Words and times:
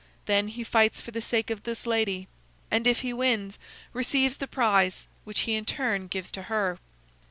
Then 0.25 0.47
he 0.47 0.63
fights 0.63 0.99
for 0.99 1.11
the 1.11 1.21
sake 1.21 1.51
of 1.51 1.61
this 1.61 1.85
lady, 1.85 2.27
and 2.71 2.87
if 2.87 3.01
he 3.01 3.13
wins, 3.13 3.59
receives 3.93 4.37
the 4.37 4.47
prize, 4.47 5.05
which 5.25 5.41
he 5.41 5.53
in 5.53 5.63
turn 5.63 6.07
gives 6.07 6.31
to 6.31 6.41
her." 6.49 6.79